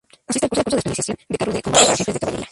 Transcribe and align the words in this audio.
Asiste 0.27 0.45
al 0.47 0.49
curso 0.51 0.63
de 0.63 0.77
especialización 0.77 1.17
de 1.29 1.37
Carros 1.37 1.53
de 1.53 1.61
Combate 1.61 1.85
para 1.85 1.95
Jefes 1.97 2.13
de 2.15 2.19
Caballería. 2.19 2.39